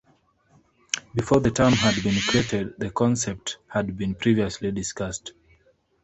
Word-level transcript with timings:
Before 1.13 1.41
the 1.41 1.51
term 1.51 1.73
had 1.73 1.93
been 2.01 2.19
created, 2.27 2.73
the 2.79 2.89
concept 2.89 3.59
had 3.67 3.95
been 3.99 4.15
previously 4.15 4.71
discussed. 4.71 5.33